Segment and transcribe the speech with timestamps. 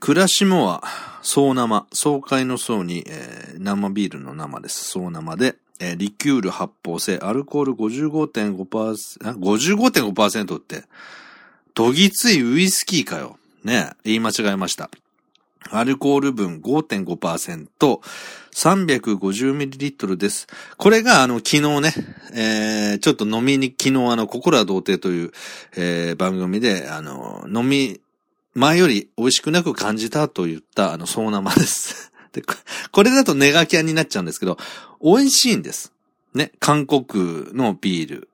[0.00, 0.82] 暮らしもは、
[1.22, 4.84] 総生、総会の層に、えー、生ビールの生です。
[4.88, 10.84] 総生で、えー、リキュール発泡性、アルコール55.5%、55.5%って、
[11.74, 13.36] どぎついウイスキーかよ。
[13.62, 14.90] ね、言い間違えました。
[15.70, 18.00] アルコール分5.5%、
[18.54, 20.46] 350ml です。
[20.78, 21.92] これがあの昨日ね、
[22.32, 25.32] えー、ちょっと飲みに、昨日あの、心は童貞という、
[25.76, 28.00] えー、番組で、あの、飲み、
[28.60, 32.12] 前より美味しくなく感じたと言ったあの、そう生です。
[32.32, 32.42] で、
[32.92, 34.58] これだとネガキャンになっちゃうんですけど、
[35.02, 35.92] 美味しいんです。
[36.34, 38.28] ね、韓国のビール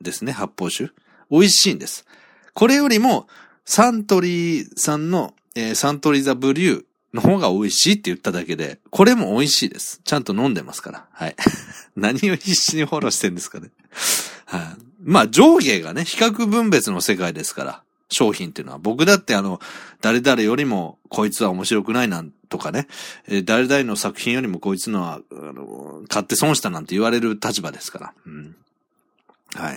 [0.00, 0.90] ですね、発泡酒。
[1.30, 2.06] 美味しいんです。
[2.54, 3.28] これよりも、
[3.64, 6.84] サントリーさんの、えー、サントリーザブリュー
[7.14, 10.00] の方が美味しいって言っただけで、これも美味しいです。
[10.02, 11.06] ちゃんと飲んでますから。
[11.12, 11.36] はい。
[11.94, 13.70] 何を必死にフォローしてんですかね。
[14.46, 14.82] はい。
[15.04, 17.82] まあ上下がね、比較分別の世界ですから。
[18.10, 18.78] 商品っていうのは。
[18.78, 19.60] 僕だってあの、
[20.00, 22.88] 誰々よりもこいつは面白くないなんとかね、
[23.26, 28.14] えー、誰々の作品よりもこいつのは、あの、買って損したなんて言われる立場ですから。
[28.26, 28.56] うん。
[29.54, 29.74] はい。
[29.74, 29.76] っ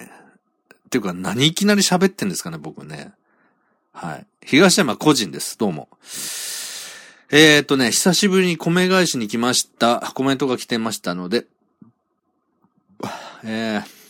[0.90, 3.12] ていうか何いきなり喋ってんですかね、僕ね。
[3.94, 4.26] はい。
[4.46, 5.58] 東山個人です。
[5.58, 5.90] どうも。
[7.34, 10.12] えー、っとね、久しぶりに米返しに来ました。
[10.16, 11.46] コメントが来てましたので、
[13.44, 14.01] えー、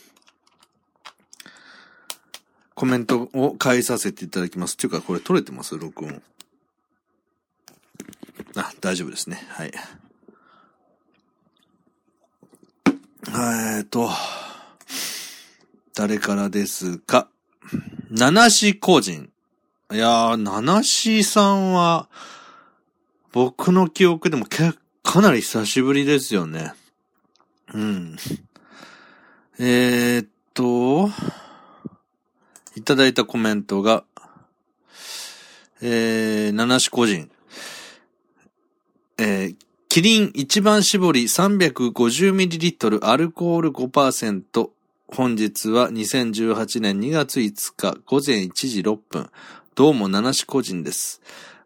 [2.81, 4.73] コメントを返させていただきます。
[4.73, 5.77] っていうか、これ撮れてます？
[5.77, 6.19] 録音。
[8.55, 9.45] あ、大丈夫ですね。
[9.49, 9.71] はい。
[13.27, 14.09] えーと、
[15.93, 17.29] 誰からですか？
[18.09, 19.29] 七子個人。
[19.91, 22.09] いやー、七子さんは、
[23.31, 26.73] 僕の記憶でもけ、かなり久しぶりですよね。
[27.75, 28.17] うん。
[29.59, 31.11] えー、っと、
[32.75, 34.05] いただいたコメントが、
[35.81, 37.29] えー、七種個人。
[39.17, 39.55] えー、
[39.89, 44.69] キリン一番搾り 350ml アルコール5%。
[45.07, 49.29] 本日は2018年2月5日午前1時6分。
[49.75, 51.21] どうも七種個人です。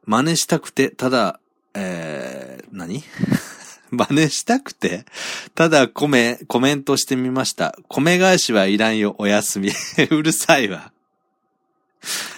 [0.05, 1.39] 真似したくて、ただ、
[1.75, 3.03] えー、何？
[3.91, 5.05] 真似したくて
[5.53, 7.77] ただコメ、コメントしてみました。
[7.87, 9.69] 米返しはいらんよ、おやすみ。
[10.09, 10.91] うるさいわ。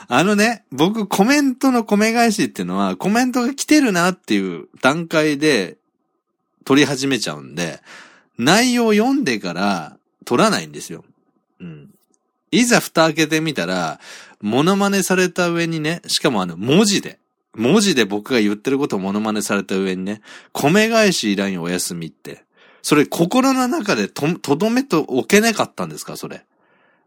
[0.08, 5.78] あのね、僕コメントの米返しっていうのは、コメントが来てるなっていう段階で
[6.66, 7.82] 取り始めちゃうんで、
[8.38, 11.04] 内容を読んでから取らないんですよ。
[11.60, 11.90] うん。
[12.52, 14.00] いざ蓋開けてみたら、
[14.42, 17.20] モノマネされた上にね、しかもあの文字で、
[17.56, 20.22] 文字で僕が言ってることをモノマネされた上にね、
[20.54, 22.44] 米返しいらんよお休みって。
[22.84, 26.16] それ心の中でと、とどめと置けなかったんですか？
[26.16, 26.46] それ。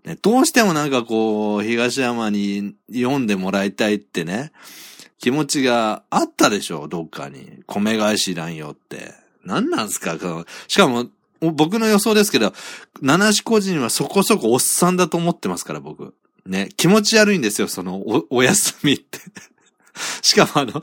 [0.05, 4.53] ね、どうしてもなんかこう、東山に読んでもらいたいってね、
[5.19, 7.63] 気持ちがあったでしょどっかに。
[7.67, 9.13] 米返しいらんよって。
[9.45, 10.17] 何なんすか
[10.69, 11.07] しかも、
[11.41, 12.53] 僕の予想ですけど、
[13.03, 16.15] 七子個人はそこそこおっさんだと思ってますから、僕。
[16.47, 19.19] ね、気持ち悪いんですよ、その、お、お休みって
[20.23, 20.83] しかもあの、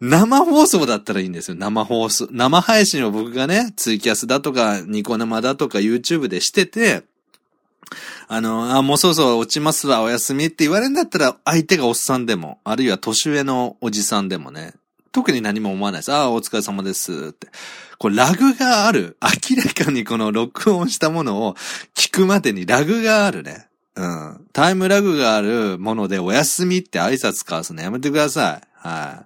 [0.00, 1.54] 生放送だったらいいんですよ。
[1.54, 2.28] 生放送。
[2.30, 7.04] 生配信を僕がね、ツイキャスだとか、ニコ生だとか YouTube でしてて、
[8.28, 14.74] あの、あ、もうそろそろ落ちますわ、お休みって言われるんだったら、相手がおっさんでも、あるいは年上のおじさんでもね、
[15.12, 16.12] 特に何も思わないです。
[16.12, 17.48] あ、お疲れ様ですって。
[17.98, 19.16] これラグがある。
[19.22, 21.54] 明らかにこの録音したものを
[21.94, 23.68] 聞くまでにラグがあるね。
[23.94, 24.46] うん。
[24.54, 28.68] タイムラグがあるものでお休みって挨拶交わすのやめてください。
[28.74, 29.24] は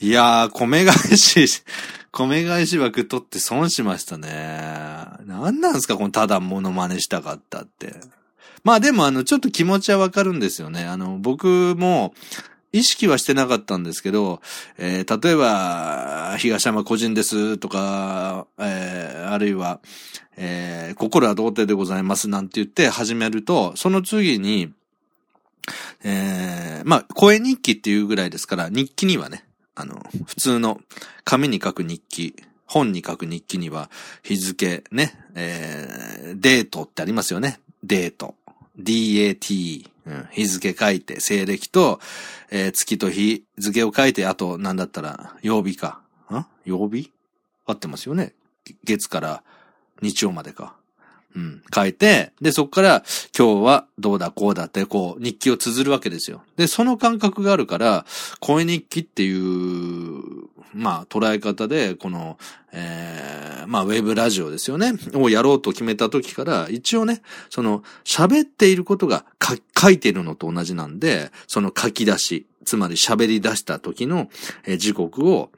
[0.00, 0.06] い。
[0.06, 1.62] いやー、米返し、
[2.14, 4.28] 米返し枠取って損しましたね。
[5.26, 7.94] なんなんすかこのただモノマネしたかったって。
[8.62, 10.84] まあでもあの、ちょっと気持ちはわかるんですよね。
[10.84, 12.14] あの、僕も、
[12.72, 14.40] 意識はしてなかったんですけど、
[14.78, 19.80] えー、例えば、東山個人ですとか、えー、あるいは、
[20.36, 24.72] えー、心は童貞でございますなんて言って始めると、その次に、
[26.02, 29.44] えー、まあ、声日記っていうぐらいですから、日記にはね、
[29.74, 30.80] あの、普通の
[31.24, 32.34] 紙に書く日記、
[32.66, 33.90] 本に書く日記には
[34.22, 37.60] 日付ね、えー、デートってありますよね。
[37.82, 38.34] デート。
[38.78, 39.88] DAT、
[40.32, 42.00] 日付書いて、西暦と、
[42.50, 46.00] えー、月と日付を書いて、あと、なんだったら、曜日か。
[46.30, 46.44] ん？
[46.64, 47.12] 曜日？
[47.66, 48.34] 合ってますよね。
[48.84, 49.42] 月から
[50.02, 50.74] 日曜までか。
[51.34, 53.04] うん、書いて、で、そこから、
[53.36, 56.42] 今日はどうだこうだって、こう、日記を綴るわけですよ。
[56.56, 58.06] で、その感覚があるから、
[58.40, 62.36] 声日記っていうまあ、捉え方で、この、
[62.72, 64.92] えー、まあ、ウェブラジオですよね。
[65.14, 69.24] をやろうと決めた時から、一応ね、その、喋っていることが
[69.78, 74.28] 書いているのと同じなんで、その書き出し、つまり喋り出した時の、
[74.66, 75.50] えー、時刻を、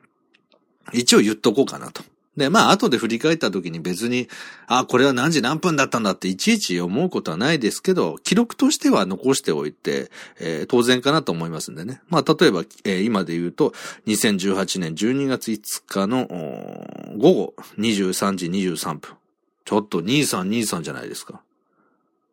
[0.92, 2.04] 一応言っとこうかなと。
[2.36, 4.28] で、まあ、後で振り返った時に別に、
[4.66, 12.02] あ、これは何時何分だったんだっていちいち思うことはないですけど、記録としては残しておいて、えー、当然かなと思いますんでね。
[12.08, 13.72] まあ、例えば、えー、今で言うと、
[14.06, 16.26] 2018年12月5日の、
[17.16, 19.16] 午後23時23分。
[19.64, 21.40] ちょっと2323じゃないですか。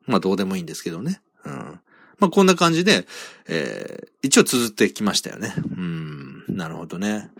[0.05, 1.21] まあ、どうでもいいんですけどね。
[1.45, 1.79] うん。
[2.19, 3.05] まあ、こんな感じで、
[3.47, 5.53] えー、一応綴ってきましたよね。
[5.57, 7.31] うん、なるほどね。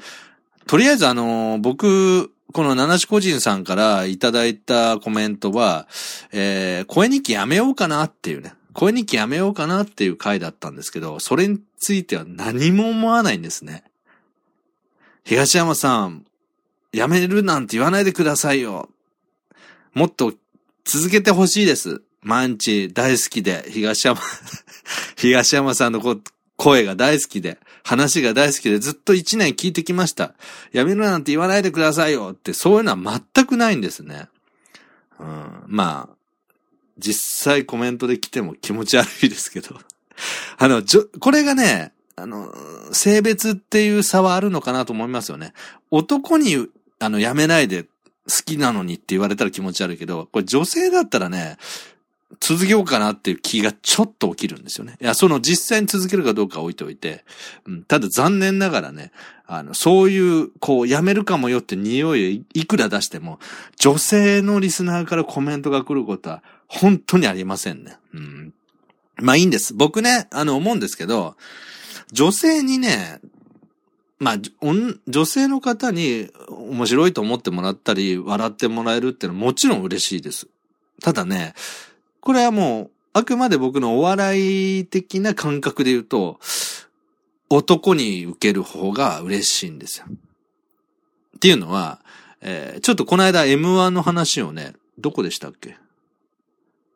[0.66, 5.88] とりあえずあのー、僕、この七種個人さんからいただいたコメントは、
[6.32, 8.54] えー、声日記やめようかなっていうね。
[8.74, 13.84] 声日記やめようかなっていう回だったんですけど、それについては何も思わないんですね。
[15.24, 16.26] 東山さん、
[16.92, 18.90] やめるなんて言わないでくださいよ。
[19.94, 20.34] もっと
[20.86, 22.04] 続けてほしいです。
[22.22, 24.22] 毎日大好きで、東山
[25.18, 26.02] 東山さんの
[26.56, 30.34] 声が大好きで、話が大好きでずっと一年聞いてきました。
[30.72, 34.28] やめるなんて言わないでくださいよって、そういうのは全くないんですね。
[35.20, 36.16] うん、まあ、
[36.98, 39.80] 実際コメントで来ても気持ち悪いですけど。
[40.58, 42.54] あの、じょ、これがね、あの、
[42.92, 45.54] 性別っていう差はあるのかなと思いますよね。
[45.92, 46.68] 男に、
[47.00, 47.90] あの、やめないで好
[48.46, 51.58] きなのにって言われたら気持ち悪いけど、これ女性だったらね、
[52.40, 54.98] 続けようかなっていう気がちょっと起きるんですよね。
[55.02, 57.24] いや、その実際に続けるかどうか置いておいて、
[57.66, 59.12] うん、ただ残念ながらね、
[59.46, 63.40] あの、そういう、こう、やめるかもよって匂いをいくら出しても、
[63.78, 67.98] 女性のリスナーからコメントが来ることは、本当にありませんね。
[68.14, 68.54] うん。
[69.18, 69.74] まあいいんです。
[69.74, 71.36] 僕ね、あの、思うんですけど、
[72.12, 73.20] 女性にね、
[74.20, 74.38] まあ、
[75.08, 80.48] 女性の方に面白いと思ってもらったり、笑ってもらえるっていうのはもちろん嬉しいです。
[81.02, 81.54] ただね、
[82.24, 86.40] これはもう、あくまで僕のお笑い的な感覚で言うと、
[87.50, 90.06] 男に受ける方が嬉しいんですよ。
[90.08, 92.00] っていうのは、
[92.40, 95.76] えー、ちょっとこの間 M1 の話をね、どこでしたっけ？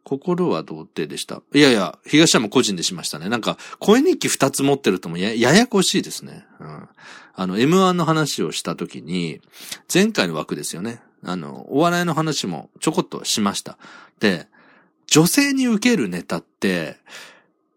[0.06, 1.42] 心は童貞でした。
[1.54, 3.28] いやいや、東山個人でしましたね。
[3.28, 6.46] なんか、声日記二つ持ってるともやややこしいですね。
[6.62, 6.88] うん。
[7.36, 9.42] あの、M1 の話をしたときに、
[9.94, 11.02] 前回の枠ですよね。
[11.24, 13.78] あの、お笑いの話もちょこっとしました。
[14.22, 14.48] で、
[15.08, 16.98] 女性に受けるネタって、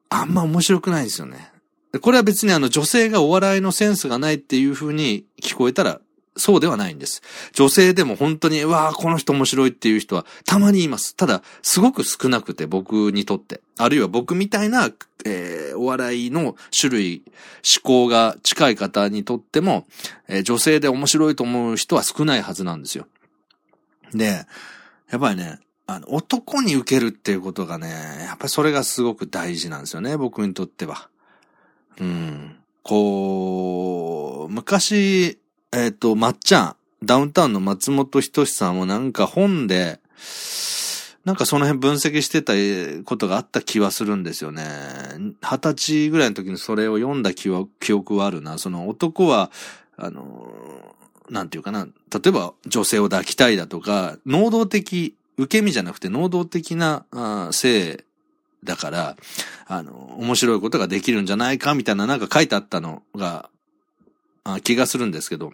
[0.08, 1.50] あんま面白くないんですよね。
[2.00, 6.00] これは別にあの女性がお笑いのセンスがないっていう風に聞こえたら
[6.36, 7.22] そうではないんです。
[7.52, 11.14] 女性でも本当に、わあ、この人面白いっていう人はたまにいます。
[11.16, 13.60] ただ、すごく少なくて僕にとって。
[13.78, 14.90] あるいは僕みたいな、
[15.24, 17.22] えー、お笑いの種類、
[17.76, 19.86] 思考が近い方にとっても、
[20.28, 23.06] えー、女性で面白いと思う人は少ないはずなんですよ。
[24.12, 24.46] で、
[25.10, 25.58] やっぱりね、
[25.90, 27.88] あの、男に受けるっていうことがね、
[28.26, 31.08] やっぱりそれがすごく大事なんですよね、僕にとっては。
[31.98, 32.56] うん。
[32.84, 35.38] こう、昔、
[35.72, 39.98] えっ、ー、と、まっちゃん、ダウンタウンの松本人志さんもなんか本で、
[41.24, 42.52] なんかその辺分析してた
[43.04, 44.64] ことがあった気はするんですよね。
[45.42, 48.58] 二十歳ぐらいの時にそれを読んだ記憶はあるな。
[48.58, 49.50] その男は、
[49.96, 50.52] あの、
[51.28, 51.86] なんていうかな。
[51.86, 57.04] 例えば女性を抱きたいだとか、能動的受け身じゃなくて能動的な
[57.52, 58.04] 性
[58.64, 59.16] だから、
[59.66, 63.48] あの、面白いことができるんじゃないかみたいななんか書いてあったのが、
[64.62, 65.52] 気がするんですけど、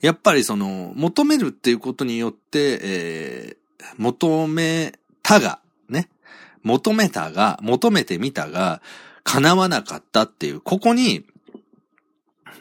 [0.00, 6.08] やっぱりその、求めるっていうことによって、えー、求めたが、ね、
[6.62, 8.80] 求めたが、求めてみたが、
[9.24, 11.24] 叶わなかったっていう、ここに、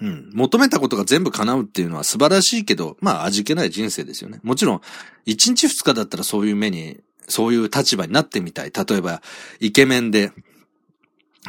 [0.02, 0.30] うん。
[0.34, 4.40] 求めたことが全部叶うっていうのは素晴らしいけど、まあ味気ない人生ですよね。
[4.44, 4.82] もちろん、1
[5.26, 8.72] 日2日だったらそういう目に、そういう立場になってみたい。
[8.72, 9.22] 例えば、
[9.60, 10.32] イケメンで、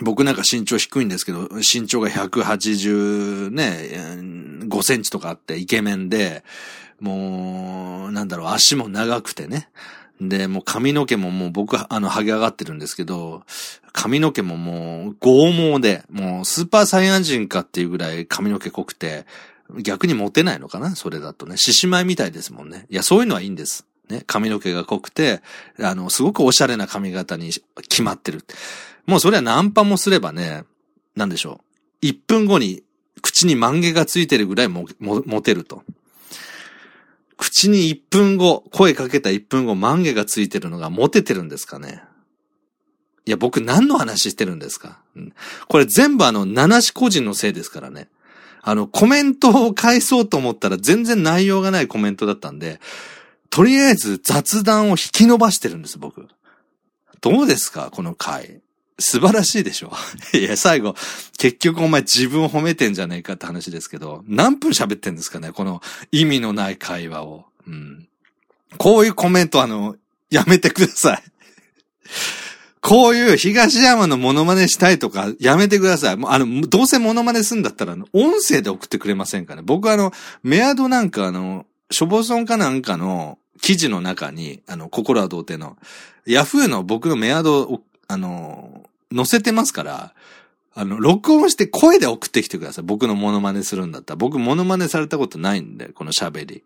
[0.03, 3.91] 僕なんか身長低いんですけど、身長が180ね、
[4.69, 6.45] 5センチとかあってイケメンで、
[7.01, 9.69] もう、なんだろう、足も長くてね。
[10.21, 13.43] で、もう髪の毛ももう僕、あの、剥げ上がってるんですけど、
[13.93, 19.27] 髪の毛ももう、剛毛で、もうスーパーサイヤ人かっていうぐらい髪の毛濃くて、
[19.83, 20.95] 逆にモテないのかな？
[20.95, 21.57] それだとね。
[21.57, 22.87] 獅子舞みたいですもんね。
[22.89, 23.85] いや、そういうのはいいんです。
[24.09, 24.23] ね。
[24.27, 25.43] 髪の毛が濃くて、
[25.81, 27.51] あの、すごくおしゃれな髪型に
[27.89, 28.45] 決まってる。
[29.07, 30.65] もうそれはナンパもすればね、
[31.17, 31.61] なんでしょ
[32.03, 32.07] う。
[32.07, 32.85] 1分後に
[33.23, 35.83] 口に万毛がついてるぐらいも、も、モテると。
[37.37, 42.03] 口に1分後、声かけた1分後、万毛がついてるのがモテてるんですかね？
[43.27, 45.01] いや、僕何の話してるんですか、
[45.69, 48.09] これ全部あの、七子個人のせいですからね。
[48.63, 52.81] あの、コメントを返そうと思ったら全然内容がないコメントだったんで、
[53.51, 56.29] とりあえず雑談を引き伸ばしてるんです、僕。
[57.21, 57.91] どうですか？
[57.93, 58.61] この回。
[58.99, 59.93] 素晴らしいでしょ？
[60.33, 60.95] いや、最後、
[61.39, 65.53] 結局お前自分を褒めてんじゃねえかって話ですけど、何分喋ってんですかね？
[65.53, 67.45] この意味のない会話を。
[67.67, 68.09] うん。
[68.79, 69.97] こういうコメントあの、
[70.31, 71.23] やめてください。
[72.81, 76.17] こういう東山のモノマネしたいとか、やめてください。
[76.17, 79.63] もうあの、どうせモノマネすんだったら、音声で送ってくれませんかね？
[79.65, 80.13] 僕あの、
[80.43, 85.77] メアドなんかあの、ショボソンかなんかの記事の中に、あの、心は童貞の、
[86.27, 90.15] ヤフーの僕のメアドを、あの、載せてますから、
[90.75, 92.85] あの、録音して声で送ってきてください。
[92.85, 94.17] 僕のモノマネするんだったら。
[94.17, 96.65] 僕モノマネされたことないんで、この喋り。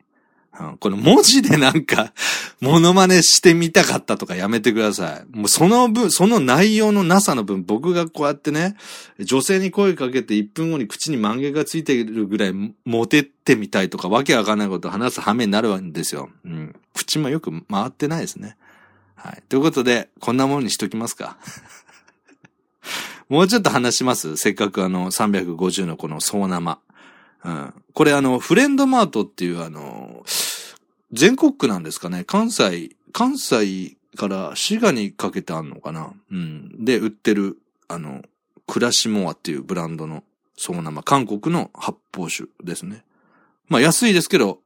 [0.58, 2.12] うん、この文字でなんか、
[2.60, 5.36] モノマネしてみたかったとかやめてください。
[5.36, 8.74] もうその分、その内容のなさの分、僕がこうやってね、
[9.20, 16.30] 女性に声かけて1分後に口に万華がついてるぐらいモテてみたいとか、わけわかんないこと話す羽目になるんですよ。
[16.44, 16.74] うん。
[16.94, 18.56] 口もよく回ってないですね。
[19.22, 19.42] はい。
[19.50, 21.36] ということで、こんなものにしときますか。
[23.28, 24.36] もうちょっと話します？
[24.38, 26.78] せっかくあの、350のこの総生。
[27.44, 27.74] うん。
[27.92, 30.24] これあの、フレンドマートっていうあの、
[31.12, 32.24] 全国区なんですかね。
[32.24, 36.14] 関西、関西から滋賀にかけてあんのかな。
[36.30, 36.84] うん。
[36.84, 37.58] で、売ってる、
[37.88, 38.22] あの、
[38.66, 40.24] クラシモアっていうブランドの
[40.56, 41.02] 総生。
[41.02, 43.04] 韓国の発泡酒ですね。
[43.68, 44.60] まあ安いですけど、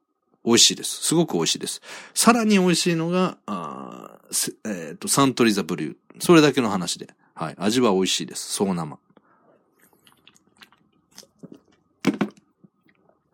[0.45, 1.03] 美味しいです。
[1.03, 1.81] すごく美味しいです。
[2.13, 4.14] さらに美味しいのが、あ
[4.63, 5.95] えっ、ー、と、サントリーザブリュー。
[6.19, 7.09] それだけの話で。
[7.33, 7.55] はい。
[7.57, 8.53] 味は美味しいです。
[8.53, 8.97] そう生。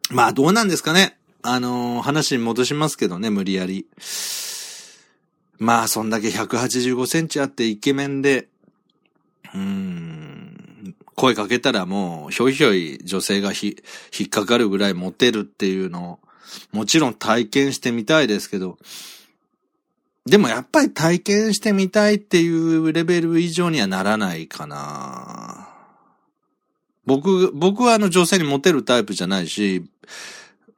[0.09, 1.17] まあ、どうなんですかね。
[1.43, 3.87] あのー、話に戻しますけどね、無理やり。
[5.57, 8.47] まあ、そんだけ185センチあってイケメンで、
[9.53, 13.77] うーん、声かけたらもう、ひょいひょい女性がひ、
[14.17, 16.19] 引っかかるぐらいモテるっていうのを、
[16.71, 18.77] もちろん体験してみたいですけど、
[20.25, 25.69] でもやっぱり体験してみたいっていうレベル以上にはならないかな。
[27.05, 29.83] 僕、僕はあの女性にモテるタイプじゃないし、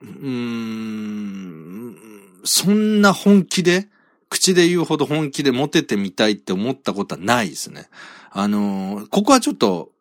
[0.02, 1.98] うーん、
[2.46, 3.88] そんな本気で、
[4.30, 7.90] 口で言うほど本気でモテてみたいって思ったことはないですね。
[8.32, 9.92] あの、ここはちょっと、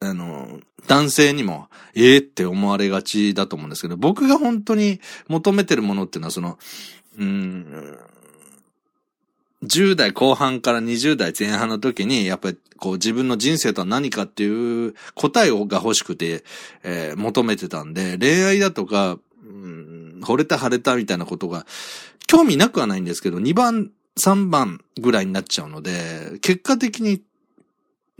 [0.00, 6.58] あの、男性にも、ええー、って思われがちだと思うんですけど、僕が本当に求めてるものっていうのは、その、
[7.18, 7.98] うん、
[9.64, 16.44] 10代後半から20代前半の時に、やっぱりこう自分の人生とは何かっていう答えが欲しくて、
[16.82, 21.66] えー、求めてたんで、恋愛だとか、うん、惚れた腫れたみたいなことが、
[22.26, 27.22] 興味なくはないんですけど、2番、3番ぐらいになっちゃうので、結果的に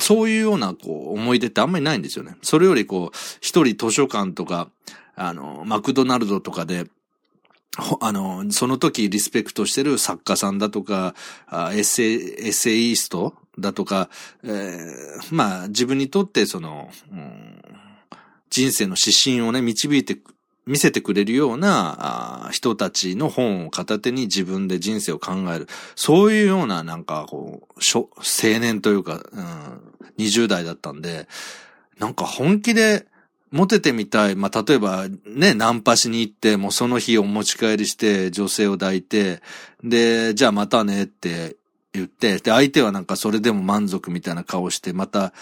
[0.00, 2.36] そういうような、こう、思い出ってあんまりないんですよね。
[2.42, 4.68] それより、こう、一人図書館とか、
[5.14, 6.86] あの、マクドナルドとかで、
[8.00, 11.14] あの、その時リスペクトしてる作家さんだとか、
[11.50, 14.10] エッセイ、エッセイストだとか、
[14.42, 17.62] えー、まあ自分にとってその、うん、
[18.50, 20.18] 人生の指針をね、導いて、
[20.66, 25.68] 見せてくれるような人たちの本を片手に自分で人生を考える。
[25.96, 28.06] そういうようななんかこう、青
[28.60, 29.80] 年というか、うん、
[30.18, 31.28] 20代だったんで、
[31.98, 33.06] なんか本気で
[33.50, 34.36] モテてみたい。
[34.36, 39.42] まあ、例えば、ね、ナンパしに行って、もうその日お持ち帰りして、女性を抱いて、
[39.82, 41.56] で、じゃあまたねって
[41.92, 45.32] 言って、で、相手はなんかそれでも満足みたいな顔して、また、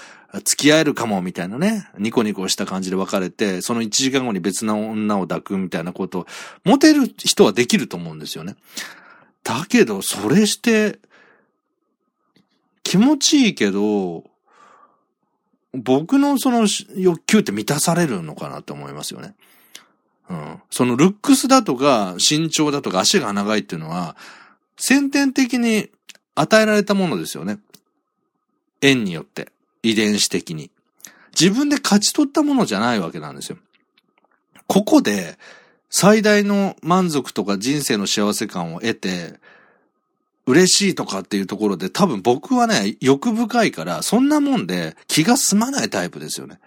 [0.44, 6.26] 付き合えるかもみたいなね、ニコニコした感じで別れて、その1時間後に別な女を抱くみたいなこと、
[6.64, 8.56] モテる人はできると思うんですよね。
[9.42, 10.98] だけど、それして、
[12.82, 14.24] 気持ちいいけど、
[15.74, 19.34] 僕のその欲求って満たされるのかなって思いますよね。
[20.30, 20.62] うん。
[20.70, 24.16] そのルックスだとか身長だとか足が長いっていうのは、
[24.76, 25.90] 先天的に
[26.34, 27.58] 与えられたものですよね。
[28.80, 29.50] 縁によって。
[29.82, 30.70] 遺伝子的に。
[31.38, 33.58] 自分で勝ち取ったものじゃないわけなんですよ。
[34.66, 35.38] ここで
[35.90, 39.38] 最大の満足とか人生の幸せ感を得て、
[40.48, 46.58] 嬉しいとかっていうところで多分僕はね、欲深いから、そんなもんで気が済まないタイプですよね。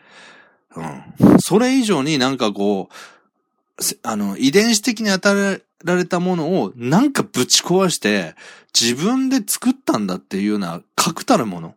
[0.76, 1.40] うん。
[1.40, 8.36] それ以上になんかこう、あの、遺伝子的に与えられたものをなんかぶち壊して、
[8.80, 11.76] 自分で作ったんだっていうような確たるもの。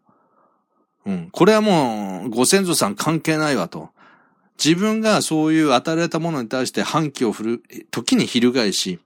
[1.06, 1.28] うん。
[1.32, 3.88] これはもう、ご先祖さん関係ないわと。
[4.62, 8.98] 自分がそういう与えられたものに対して反旗を振る、時に翻し、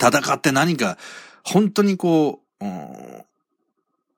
[0.00, 0.98] 戦って何か
[1.44, 2.64] 本当にこう、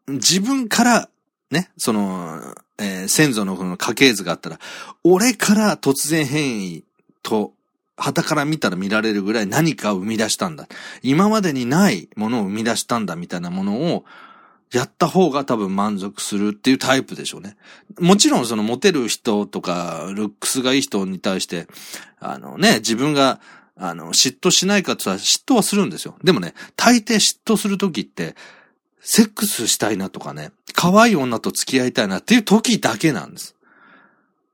[0.09, 1.09] 自分から
[1.51, 2.41] ね、その、
[2.79, 4.59] えー、先祖のこの家系図があったら、
[5.05, 6.85] 俺から突然変異
[7.23, 7.53] と、
[7.97, 10.67] 旗から見たら見られるぐらい何かを生み出したんだ。
[11.03, 14.05] 今までにないものを生み出したんだみたいなものを、
[14.73, 17.57] やった方が多分満足するっていうタイプでしょうね。
[18.01, 21.69] もちろんそのモテる人とか、ルックスがいい人に対して、
[22.19, 23.41] あのね、自分が、
[23.77, 26.17] あの、嫉妬しないかって言ったら嫉妬はするんですよ。
[26.23, 28.37] でもね、大抵嫉妬するときって、
[29.01, 33.55] セックスしたいなとかね、可愛い女と付き合いたいなっていう時だけなんです。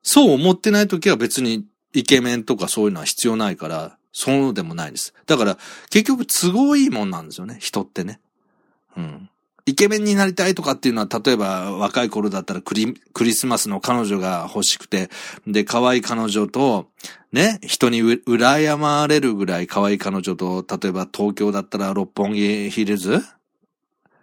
[0.02, 5.14] そう思ってない時は別にイケメンとかそういうのは必要ないから、そうでもないです。
[5.26, 5.58] だから、
[5.90, 8.20] 結局都合いいもんなんですよね、人ってね。
[8.96, 9.29] うん。
[9.70, 15.10] イケメンになりたいとかっていうのは、例えば若い頃だったらクリクリスマスの彼女が欲しくて、
[15.46, 16.88] で、可愛い彼女と、
[17.32, 23.20] ね、人にう羨まれるぐらい可愛い彼女と、例えば東京だったら六本木ヒルズ？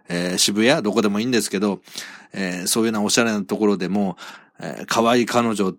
[0.10, 0.84] えー、渋谷？
[0.84, 1.80] どこでもいいんですけど、
[2.34, 4.18] えー、そういうようなおしゃれなところでも、
[4.60, 5.74] えー、可愛い彼女、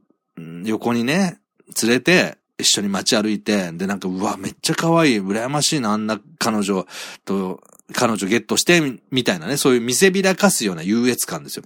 [0.64, 1.40] 横にね、
[1.82, 6.87] 連れて、一緒に街歩いて、で、なんか、うわ、めっちゃ可愛い、羨ましいな、あんな彼女
[7.25, 7.60] と、
[7.92, 8.80] 彼女ゲットして、
[9.11, 11.64] みたいなね、そういう見せびらかすような優越感ですよ。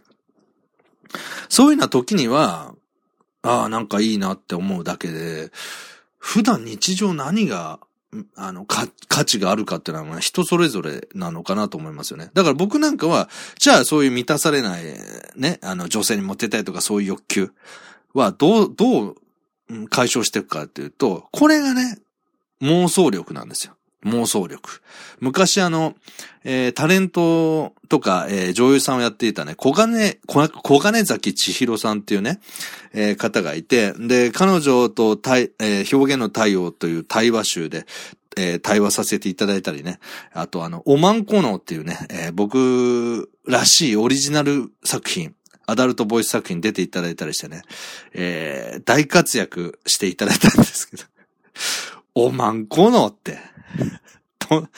[1.48, 2.74] そういうような時には、
[3.42, 5.50] ああ、なんかいいなって思うだけで、
[6.18, 7.80] 普段日常何が
[8.36, 8.88] あの、価
[9.24, 12.30] 値があるかっていうのは人それぞれなのかなと思いますよね。
[12.34, 14.84] だから僕なんかは、じゃあそういう満たされない、
[15.36, 17.50] ね、あの、女性にモテたいとかそういう欲求
[18.12, 19.16] はどう、どう
[19.88, 21.98] 解消していくかっていうと、これがね、
[22.60, 23.76] 妄想力なんですよ。
[24.04, 24.80] 妄想力。
[25.20, 25.94] 昔あの、
[26.44, 32.40] えー、タレントとか、えー、女優さんをやっていたね、小金、小金崎千尋さんっていうね、
[32.92, 37.86] えー、方がいて、で、彼女と対、えー、表現の対応という対話集で、
[38.36, 39.98] えー、対話させていただいたりね。
[40.32, 45.34] あとあの、おまんこのっていうね、えー、僕らしいオリジナル作品、
[45.66, 47.62] アダルトボイス作品出ていただいたりしてね、
[48.14, 51.04] えー、大活躍していただいたんですけど、
[52.14, 53.38] おまんこのって、
[54.48, 54.68] ど、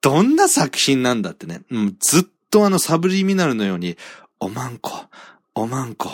[0.00, 1.62] どんな作品なんだってね。
[2.00, 3.96] ずっとあのサブリミナルのように、
[4.40, 5.06] おまんこ、
[5.54, 6.10] おまんこ、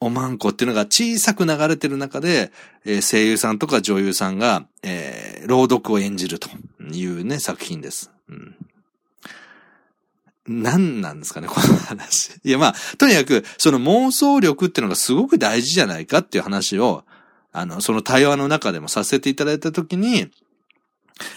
[0.00, 2.52] おまんこっていうのが小さく流れてる中で、
[2.84, 6.48] えー、声優さんとか女優さんが、えー、朗読を演じると
[6.92, 8.10] いうね、作品です。
[8.28, 8.56] うん。
[10.48, 12.32] 何なんですかね、この話。
[12.42, 17.04] いや、まあ、とにかく、その妄想力っていうのがすごく大事じゃないかっていう話を、
[17.52, 20.30] あの、その対話の中でもさせていただいたときに、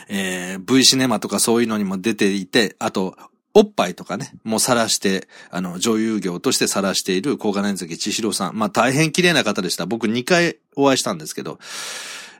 [0.07, 3.15] えー、V シネマとかそういうのにも出ていて、あと、
[3.57, 8.59] おっぱいとかね、もう晒して、あの、女優業として晒している高金崎千尋さん。
[8.59, 9.85] まあ、大変綺麗な方でした。
[9.85, 11.57] 僕2回お会いしたんですけど、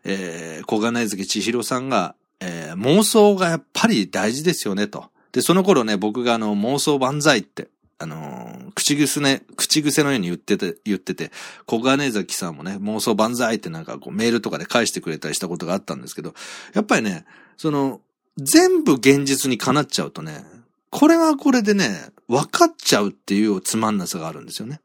[0.04, 5.06] えー、高金崎千尋さんが、えー、妄想がやっぱり大事ですよね、と。
[5.32, 11.32] で、その頃ね、僕があの、妄想万歳って、あの、口癖ね、口癖のように言ってて、言ってて、
[11.66, 16.34] 小金崎さんもね、妄想万歳ってなんかこうメールとかで返してくれたりしたことがあったんですけど、
[16.74, 17.26] やっぱりね、
[17.58, 18.02] その、
[18.38, 20.44] 全部現実にかなっちゃうとね、
[20.90, 24.82] これはこれでね、分かっちゃうっていうつまんなさがあるんですよね。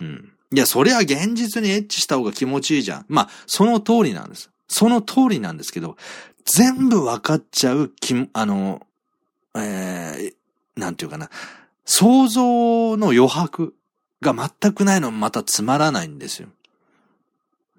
[0.00, 0.32] うん。
[0.52, 3.04] いや、そりゃ現実にエッチした方が気持ちいいじゃん。
[3.08, 4.50] まあ、その通りなんです。
[4.68, 5.96] その通りなんですけど、
[6.44, 8.86] 全部分かっちゃうき、あの、
[9.56, 11.30] えー、なんていうかな。
[11.84, 13.74] 想像の余白
[14.20, 16.48] が全くないのもまたつまらないんですよ。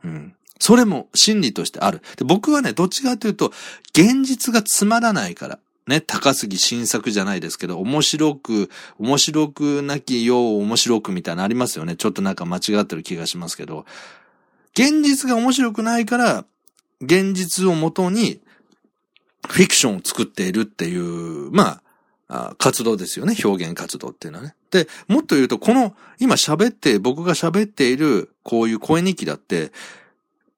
[0.04, 0.36] うん。
[0.60, 2.02] それも真理としてある。
[2.18, 3.52] で僕はね、どっちかというと、
[3.90, 5.60] 現実がつまらないから。
[5.88, 11.98] ね、高杉新作じゃないですけど、面白く、面白くなきよう面白くみたいなのありますよね。
[11.98, 13.86] ちょっとなんか間違ってる気がしますけど、
[14.74, 16.46] 現実が面白くないから、
[17.02, 18.40] 現実をもとに、
[19.50, 21.83] フィクションを作っているっていう、まあ、
[22.58, 23.36] 活動ですよね。
[23.44, 24.56] 表現活動っていうのはね。
[24.72, 29.72] で、もっと言うと、この、今喋って、僕が喋っている、こういう声日記だって、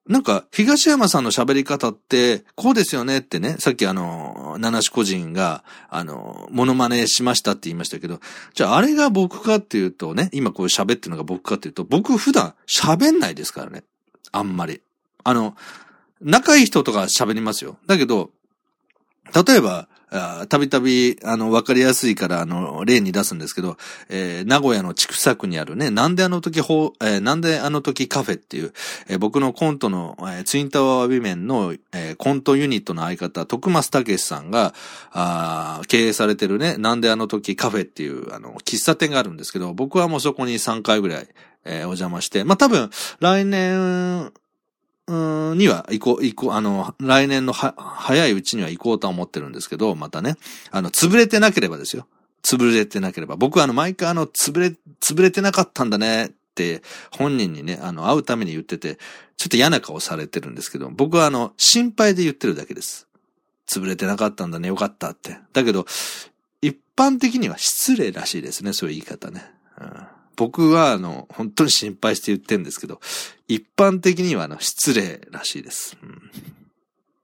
[0.08, 8.20] なんか、東山さんの喋り方って、こうですよねってね、さっきあの、七種個人が、あの、モノマネしましたって言いましたけど、
[8.54, 13.82] じゃああれが僕かっていうとね、今こう喋ってるのが僕かっていうと、僕普段喋んないですからね。
[14.30, 14.80] あんまり。
[15.24, 15.56] あの、
[16.20, 17.76] 仲いい人とか喋りますよ。
[17.86, 18.30] だけど、
[19.46, 23.76] 例えば、たびたび、あの、わかりやすいから、あの、例に出すんですけど、
[24.08, 28.72] えー、名古屋の千種区にあるね、なんであの時ほ、えー、なんであの時カフェっていう、
[29.08, 34.74] えー、僕のコントの、えー、ツインタワーウィメンの、えー、コントユニットの相方、徳松武さんが、
[35.10, 41.28] あ経営されてるね、なんであの時カフェっていう、あの、喫茶店があるんですけど、僕はもうそこに3回ぐらい、
[41.64, 42.90] えー、お邪魔して、まあ、多分、
[43.20, 44.32] 来年、
[45.08, 50.36] には行こう、行こう、あの、来年のは、早いうちには行こうとは思ってるんですけど、またね。
[50.70, 52.06] あの、潰れてなければですよ。
[52.42, 53.36] 潰れてなければ。
[53.36, 58.98] 僕はあの、毎回あの、潰れ、潰れてなかったんだねって本人にね、あの、会うために言ってて、
[59.36, 63.06] ちょっと嫌な顔されてるんですけど、僕はあの、心配で言ってるだけです。
[63.66, 65.38] 潰れてなかったんだね、よかったって。
[65.52, 65.86] だけど、
[66.62, 69.44] 一般的には失礼らしいですね、そういう言い方ね。
[69.80, 73.00] うん、僕はあの、本当に心配して言ってるんですけど、
[73.48, 75.96] 一般的にはあの、失礼らしいです。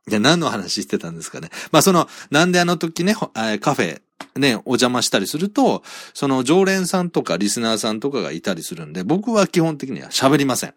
[0.08, 1.50] うん、何の話してたんですかね。
[1.70, 4.00] まあ、その、なんであの時ね、カフェ、
[4.36, 5.82] ね、お邪魔したりすると、
[6.14, 10.74] その常連さんとかリスナーさんとかがいたりするんで、僕は基本的には喋りません。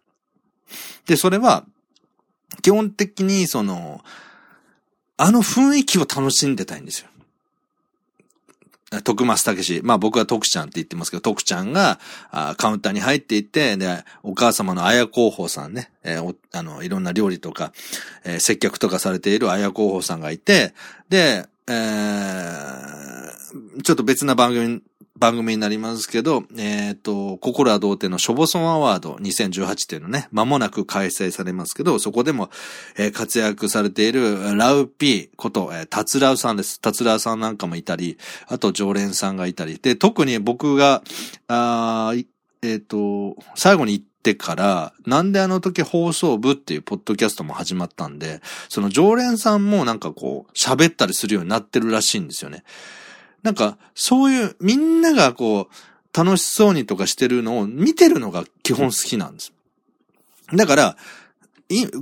[1.05, 1.65] で、それは、
[2.61, 4.03] 基本的にその、
[5.17, 7.09] あの雰囲気を楽しんでたいんですよ。
[9.03, 9.81] 徳松武史。
[9.83, 11.99] まあ僕は徳ちゃんって言ってますけど、徳ちゃんが
[12.31, 17.73] あカウンターに入っていって、で、お母様の綾広報さんね、えー、あの、いろんな料理とか、
[18.23, 20.73] えー、接客とかされている綾広報さんがいて、
[21.09, 24.81] で、えー、ちょっと別な番組
[25.17, 32.49] 番組になりますけど、えっ、ー、と、心は童貞のショボソンアワード2018というのね、間もなく開催されますけど、そこでも、
[32.97, 36.81] えー、活躍されているラウピーこと、えー、タツラウさんです。
[36.81, 41.01] タツラウさんなんかもいたり、あと常連さんがいたり、で、特に僕が、
[41.47, 42.13] あ
[42.61, 52.65] えっ、ー、と、最後に行ってから、なんであの時放送部っていうポッドキャストも始まったんで、その常連さんもなんかこう、喋ったりするようになってるらしいんですよね。
[53.45, 59.53] なんか、そういう、みんながこう、楽しそうにとかしてるのを見てるのが基本好きなんです。
[60.51, 60.97] だから、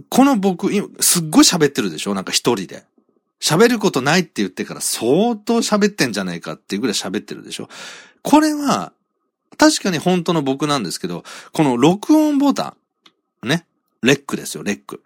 [0.09, 2.13] この僕、すっごい喋ってるでしょ？
[2.13, 2.85] なんか一人で。
[3.41, 7.67] 喋ることないって言ってから相当喋ってんじゃないかっていうぐらい喋ってるでしょ？
[8.21, 8.93] これは、
[9.57, 12.77] 確かに本当の僕なんですけど、この録音ボタ
[13.43, 13.65] ン、ね？
[14.01, 15.03] レックですよ、レック。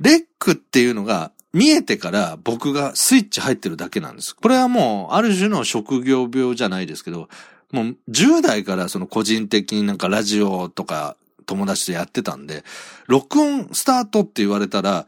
[0.00, 4.36] レックっていうのが、見えてから僕がスイッチ入ってるだけなんです。
[4.36, 7.30] これはもう、ある種の職業病じゃないですけど、
[7.72, 11.16] もう10代からその個人的になんかラジオとか
[11.46, 12.62] 友達とやってたんで、
[13.06, 15.06] 録音スタートって言われたら、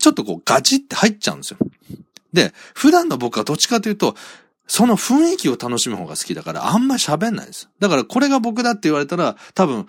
[0.00, 1.58] ちょっとこうガチって入っちゃうんですよ。
[2.32, 4.16] で、普段の僕はどっちかというと、
[4.66, 7.68] その雰囲気を楽しむ方が好きだから、あんまり喋んないです。
[7.78, 9.86] だからこれが僕だって言われたら、多分、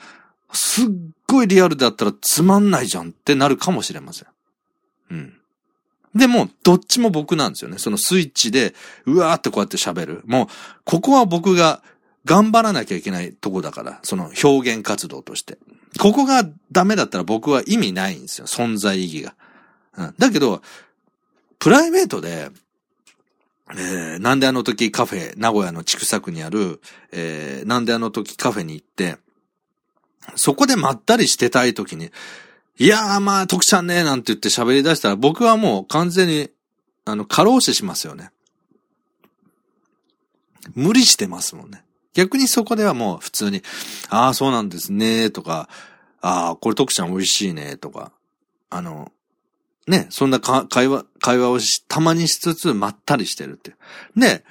[0.53, 0.87] すっ
[1.25, 4.27] ごいリアルだったらつまんないじゃんってなるかもしれません。
[5.09, 5.33] うん。
[6.17, 7.77] でも、どっちも僕なんですよね。
[7.77, 8.73] そのスイッチで、
[9.05, 10.23] うわーってこうやって喋る。
[10.25, 10.47] もう、
[10.83, 11.81] ここは僕が
[12.25, 15.57] 頑張らなきゃいけないとこだから、その表現活動として。
[15.99, 18.47] ここがダメだったら僕は意味ないんですよ。
[18.47, 19.35] 存在意義が。
[19.97, 20.61] うん、だけど、
[21.59, 22.49] プライベートで、
[23.71, 29.17] えー、なんであの時カフェ、名古屋の畜作にある、えー、なんであの時カフェに行って、
[30.35, 32.11] そこでまったりしてたい時に、
[32.79, 36.49] いやーまあ、徳ちゃんね、なんて言って喋り出したら、僕はもう完全に、
[37.05, 38.29] あの、過労死しますよね。
[40.75, 41.83] 無理してますもんね。
[42.13, 43.63] 逆にそこではもう普通に、
[44.09, 45.69] ああ、そうなんですね、とか、
[46.21, 48.11] ああ、これ徳ちゃん美味しいね、とか、
[48.69, 49.11] あの、
[49.87, 53.75] ね、そんな会話、会話をしたまにしつつ、まったりしてるって。
[54.15, 54.43] で、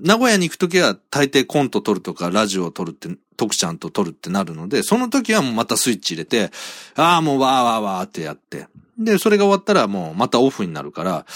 [0.00, 6.50] 名古屋に行くときは大抵コント撮るとかラジオを撮るって、徳ちゃんと撮るってなるので、その時はもうまたスイッチ入れて、
[6.94, 8.68] ああ、もうわーわーわーってやって。
[8.98, 11.26] で、それが終わったらもうまたオフになるから、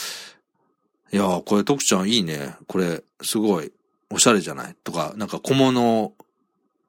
[1.13, 2.57] いやー、これ徳ちゃんいいね。
[2.67, 3.73] これ、すごい、
[4.11, 4.77] おしゃれじゃない？
[4.83, 6.15] とか、なんか小物を、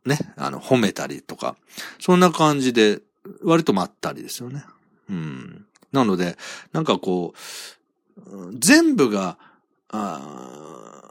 [0.05, 1.55] ね、あの、褒めたりとか、
[1.99, 3.01] そんな感じで、
[3.43, 4.63] 割とまったりですよね。
[5.09, 5.65] うん。
[5.91, 6.37] なので、
[6.71, 9.37] なんかこう、全部が、
[9.89, 11.10] あ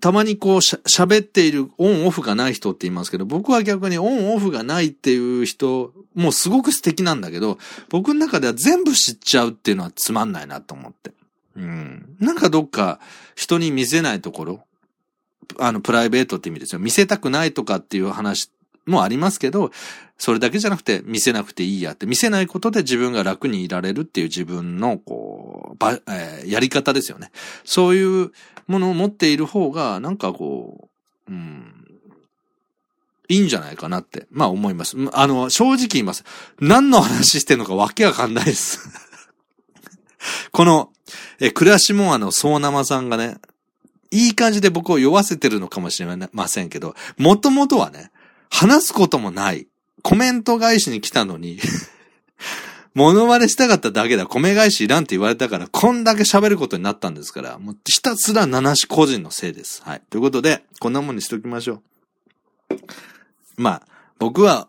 [0.00, 7.58] たまにこうしゃ、喋っているオンオフがない人って言いますけど、僕は逆にオンオフがないっていう人、もうすごく素敵なんだけど、
[7.88, 11.12] 僕の中では全部知っちゃうっていうのはつまんないなと思って。
[11.56, 12.16] うん。
[12.20, 13.00] なんかどっか
[13.34, 14.60] 人に見せないところ、
[15.58, 16.78] あの、プライベートって意味ですよ。
[16.78, 18.50] 見せたくないとかっていう話
[18.86, 19.72] もありますけど、
[20.18, 27.30] それだけじゃなくて見せなくていいやって、見せないことで自分が楽にいられるっていう自分の、こう、ば、えー、やり方ですよね。
[27.64, 28.32] そういう
[28.68, 30.88] ものを持っている方が、なんかこ
[31.28, 31.78] う、うん、
[33.28, 34.96] いいんじゃないかなって、まあ思います。
[35.12, 36.24] あの、正直言います。
[36.60, 38.88] 何の話してんのかわけわかんないです
[40.52, 40.90] この、
[41.40, 43.38] え、暮らしもあの、そうなまさんがね、
[44.10, 48.10] いい感じで僕を酔わせてるのかもしれませんけど、もともとはね、
[48.50, 49.66] 話すこともない。
[50.02, 51.58] コメント返しに来たのに
[52.98, 54.26] モノマネしたかっただけだ。
[54.26, 59.84] 米返しいらんって言われたから、こんだけ喋ることになったんですから、もうひたすら七し個人のせいです。
[59.84, 60.02] はい。
[60.10, 62.74] ということで、こんなもんにしときましょう。
[63.56, 63.82] まあ、
[64.18, 64.66] 僕は、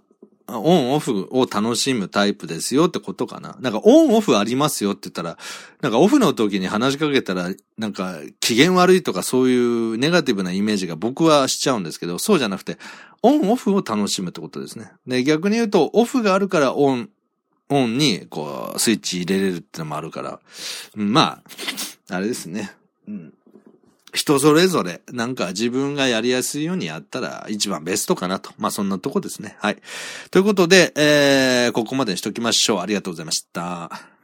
[0.47, 3.57] オンオフを楽しむタイプですよってことかな。
[3.61, 5.39] なんかオンオフありますよって言ったら、
[5.81, 12.77] なんかオフの時に話しかけたら、なんか機嫌悪いとかそういうネガティブなイメージが僕はしちゃうんですけど、そうじゃなくて、
[13.23, 14.91] オンオフを楽しむってことですね。
[15.07, 17.09] で、逆に言うと、オフがあるからオン、
[17.69, 20.39] オンに、こう、スイッチ入れれるってのもあるから、
[20.95, 21.41] ま
[22.10, 22.71] あ、あれですね。
[23.08, 23.34] うん
[24.13, 28.51] 人それぞれ、なんか自分がやりやすいようにやったら一番ベストかなと。
[28.58, 29.55] まあそんなとこですね。
[29.60, 29.77] はい。
[30.32, 32.79] ということで、えー、ここまでにしときましょう。
[32.79, 34.18] ありがとうございました。